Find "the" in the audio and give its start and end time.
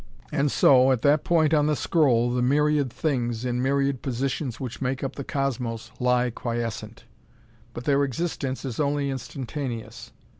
1.67-1.75, 2.33-2.41, 5.15-5.23